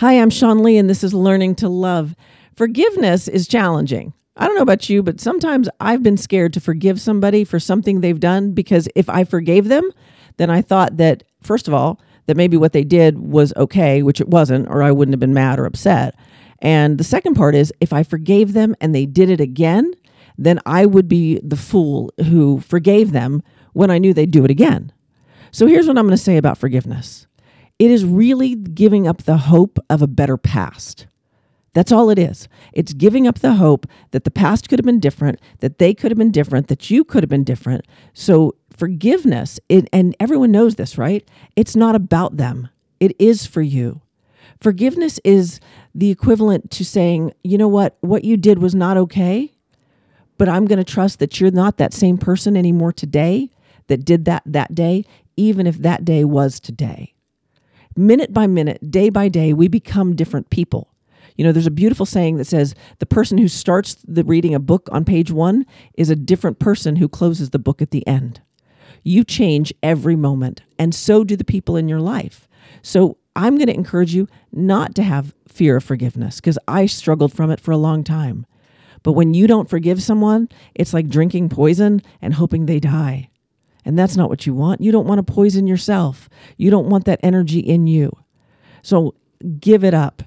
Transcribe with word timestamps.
Hi, 0.00 0.14
I'm 0.14 0.30
Sean 0.30 0.62
Lee, 0.62 0.78
and 0.78 0.88
this 0.88 1.04
is 1.04 1.12
Learning 1.12 1.54
to 1.56 1.68
Love. 1.68 2.16
Forgiveness 2.56 3.28
is 3.28 3.46
challenging. 3.46 4.14
I 4.34 4.46
don't 4.46 4.56
know 4.56 4.62
about 4.62 4.88
you, 4.88 5.02
but 5.02 5.20
sometimes 5.20 5.68
I've 5.78 6.02
been 6.02 6.16
scared 6.16 6.54
to 6.54 6.60
forgive 6.60 6.98
somebody 6.98 7.44
for 7.44 7.60
something 7.60 8.00
they've 8.00 8.18
done 8.18 8.52
because 8.52 8.88
if 8.94 9.10
I 9.10 9.24
forgave 9.24 9.68
them, 9.68 9.90
then 10.38 10.48
I 10.48 10.62
thought 10.62 10.96
that, 10.96 11.24
first 11.42 11.68
of 11.68 11.74
all, 11.74 12.00
that 12.24 12.38
maybe 12.38 12.56
what 12.56 12.72
they 12.72 12.82
did 12.82 13.18
was 13.18 13.52
okay, 13.58 14.02
which 14.02 14.22
it 14.22 14.28
wasn't, 14.28 14.68
or 14.70 14.82
I 14.82 14.90
wouldn't 14.90 15.12
have 15.12 15.20
been 15.20 15.34
mad 15.34 15.58
or 15.58 15.66
upset. 15.66 16.14
And 16.60 16.96
the 16.96 17.04
second 17.04 17.34
part 17.34 17.54
is 17.54 17.70
if 17.82 17.92
I 17.92 18.02
forgave 18.02 18.54
them 18.54 18.74
and 18.80 18.94
they 18.94 19.04
did 19.04 19.28
it 19.28 19.42
again, 19.42 19.92
then 20.38 20.60
I 20.64 20.86
would 20.86 21.08
be 21.08 21.40
the 21.42 21.58
fool 21.58 22.10
who 22.24 22.60
forgave 22.60 23.12
them 23.12 23.42
when 23.74 23.90
I 23.90 23.98
knew 23.98 24.14
they'd 24.14 24.30
do 24.30 24.46
it 24.46 24.50
again. 24.50 24.92
So 25.50 25.66
here's 25.66 25.86
what 25.86 25.98
I'm 25.98 26.06
going 26.06 26.16
to 26.16 26.22
say 26.22 26.38
about 26.38 26.56
forgiveness 26.56 27.26
it 27.80 27.90
is 27.90 28.04
really 28.04 28.54
giving 28.56 29.08
up 29.08 29.22
the 29.22 29.38
hope 29.38 29.78
of 29.88 30.02
a 30.02 30.06
better 30.06 30.36
past. 30.36 31.06
That's 31.72 31.90
all 31.90 32.10
it 32.10 32.18
is. 32.18 32.46
It's 32.74 32.92
giving 32.92 33.26
up 33.26 33.38
the 33.38 33.54
hope 33.54 33.86
that 34.10 34.24
the 34.24 34.30
past 34.30 34.68
could 34.68 34.78
have 34.78 34.84
been 34.84 35.00
different, 35.00 35.40
that 35.60 35.78
they 35.78 35.94
could 35.94 36.10
have 36.10 36.18
been 36.18 36.30
different, 36.30 36.68
that 36.68 36.90
you 36.90 37.04
could 37.04 37.22
have 37.22 37.30
been 37.30 37.44
different. 37.44 37.86
So, 38.12 38.54
forgiveness, 38.76 39.58
it, 39.70 39.88
and 39.94 40.14
everyone 40.20 40.52
knows 40.52 40.74
this, 40.74 40.98
right? 40.98 41.26
It's 41.56 41.74
not 41.74 41.94
about 41.94 42.36
them, 42.36 42.68
it 43.00 43.16
is 43.18 43.46
for 43.46 43.62
you. 43.62 44.02
Forgiveness 44.60 45.18
is 45.24 45.58
the 45.94 46.10
equivalent 46.10 46.70
to 46.72 46.84
saying, 46.84 47.32
you 47.42 47.56
know 47.56 47.68
what, 47.68 47.96
what 48.02 48.24
you 48.24 48.36
did 48.36 48.58
was 48.58 48.74
not 48.74 48.98
okay, 48.98 49.54
but 50.36 50.50
I'm 50.50 50.66
going 50.66 50.78
to 50.78 50.84
trust 50.84 51.18
that 51.20 51.40
you're 51.40 51.50
not 51.50 51.78
that 51.78 51.94
same 51.94 52.18
person 52.18 52.58
anymore 52.58 52.92
today 52.92 53.48
that 53.86 54.04
did 54.04 54.26
that 54.26 54.42
that 54.44 54.74
day, 54.74 55.06
even 55.38 55.66
if 55.66 55.78
that 55.78 56.04
day 56.04 56.24
was 56.24 56.60
today 56.60 57.14
minute 58.00 58.32
by 58.32 58.46
minute, 58.46 58.90
day 58.90 59.10
by 59.10 59.28
day, 59.28 59.52
we 59.52 59.68
become 59.68 60.16
different 60.16 60.50
people. 60.50 60.92
You 61.36 61.44
know, 61.44 61.52
there's 61.52 61.66
a 61.66 61.70
beautiful 61.70 62.06
saying 62.06 62.36
that 62.36 62.46
says 62.46 62.74
the 62.98 63.06
person 63.06 63.38
who 63.38 63.48
starts 63.48 63.96
the 64.06 64.24
reading 64.24 64.54
a 64.54 64.58
book 64.58 64.88
on 64.92 65.04
page 65.04 65.30
one 65.30 65.64
is 65.94 66.10
a 66.10 66.16
different 66.16 66.58
person 66.58 66.96
who 66.96 67.08
closes 67.08 67.50
the 67.50 67.58
book 67.58 67.80
at 67.80 67.92
the 67.92 68.06
end. 68.06 68.40
You 69.02 69.24
change 69.24 69.72
every 69.82 70.16
moment, 70.16 70.62
and 70.78 70.94
so 70.94 71.24
do 71.24 71.36
the 71.36 71.44
people 71.44 71.76
in 71.76 71.88
your 71.88 72.00
life. 72.00 72.46
So 72.82 73.16
I'm 73.36 73.56
going 73.56 73.68
to 73.68 73.74
encourage 73.74 74.14
you 74.14 74.28
not 74.52 74.94
to 74.96 75.02
have 75.02 75.34
fear 75.48 75.76
of 75.76 75.84
forgiveness 75.84 76.36
because 76.36 76.58
I 76.68 76.86
struggled 76.86 77.32
from 77.32 77.50
it 77.50 77.60
for 77.60 77.70
a 77.70 77.78
long 77.78 78.04
time. 78.04 78.46
But 79.02 79.12
when 79.12 79.32
you 79.32 79.46
don't 79.46 79.70
forgive 79.70 80.02
someone, 80.02 80.48
it's 80.74 80.92
like 80.92 81.08
drinking 81.08 81.48
poison 81.48 82.02
and 82.20 82.34
hoping 82.34 82.66
they 82.66 82.80
die. 82.80 83.30
And 83.84 83.98
that's 83.98 84.16
not 84.16 84.28
what 84.28 84.46
you 84.46 84.54
want. 84.54 84.80
You 84.80 84.92
don't 84.92 85.06
want 85.06 85.24
to 85.24 85.32
poison 85.32 85.66
yourself. 85.66 86.28
You 86.56 86.70
don't 86.70 86.88
want 86.88 87.04
that 87.06 87.20
energy 87.22 87.60
in 87.60 87.86
you. 87.86 88.10
So 88.82 89.14
give 89.58 89.84
it 89.84 89.94
up. 89.94 90.22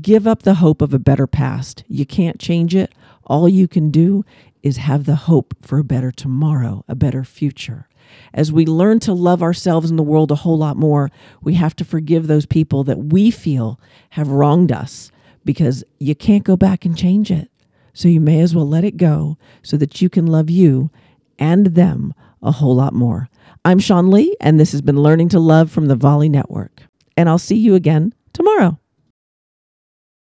Give 0.00 0.26
up 0.26 0.42
the 0.42 0.54
hope 0.54 0.82
of 0.82 0.94
a 0.94 0.98
better 0.98 1.26
past. 1.26 1.82
You 1.88 2.06
can't 2.06 2.38
change 2.38 2.74
it. 2.74 2.94
All 3.24 3.48
you 3.48 3.66
can 3.66 3.90
do 3.90 4.24
is 4.62 4.76
have 4.76 5.04
the 5.04 5.16
hope 5.16 5.54
for 5.62 5.78
a 5.78 5.84
better 5.84 6.10
tomorrow, 6.12 6.84
a 6.86 6.94
better 6.94 7.24
future. 7.24 7.88
As 8.34 8.52
we 8.52 8.66
learn 8.66 9.00
to 9.00 9.12
love 9.12 9.42
ourselves 9.42 9.88
and 9.88 9.98
the 9.98 10.04
world 10.04 10.30
a 10.30 10.36
whole 10.36 10.58
lot 10.58 10.76
more, 10.76 11.10
we 11.42 11.54
have 11.54 11.76
to 11.76 11.84
forgive 11.84 12.26
those 12.26 12.46
people 12.46 12.84
that 12.84 12.98
we 12.98 13.30
feel 13.30 13.80
have 14.10 14.28
wronged 14.28 14.72
us 14.72 15.10
because 15.44 15.84
you 15.98 16.14
can't 16.14 16.44
go 16.44 16.56
back 16.56 16.84
and 16.84 16.96
change 16.96 17.30
it. 17.30 17.50
So 17.92 18.08
you 18.08 18.20
may 18.20 18.40
as 18.40 18.54
well 18.54 18.68
let 18.68 18.84
it 18.84 18.96
go 18.96 19.38
so 19.62 19.76
that 19.76 20.00
you 20.00 20.08
can 20.08 20.26
love 20.26 20.50
you 20.50 20.90
and 21.38 21.66
them 21.66 22.14
a 22.42 22.50
whole 22.50 22.74
lot 22.74 22.94
more. 22.94 23.28
I'm 23.64 23.78
Sean 23.78 24.10
Lee, 24.10 24.34
and 24.40 24.58
this 24.58 24.72
has 24.72 24.82
been 24.82 24.96
Learning 24.96 25.28
to 25.28 25.38
Love 25.38 25.70
from 25.70 25.86
the 25.86 25.96
Volley 25.96 26.28
Network. 26.28 26.82
And 27.16 27.28
I'll 27.28 27.38
see 27.38 27.56
you 27.56 27.74
again 27.74 28.14
tomorrow. 28.32 28.79